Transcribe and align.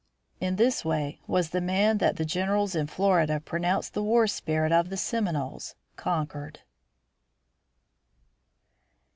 In 0.39 0.55
this 0.55 0.83
way 0.83 1.19
was 1.27 1.51
the 1.51 1.61
man 1.61 1.99
that 1.99 2.15
the 2.15 2.25
generals 2.25 2.73
in 2.73 2.87
Florida 2.87 3.39
pronounced 3.39 3.93
the 3.93 4.01
war 4.01 4.25
spirit 4.25 4.71
of 4.71 4.89
the 4.89 4.97
Seminoles 4.97 5.75
conquered. 5.95 6.61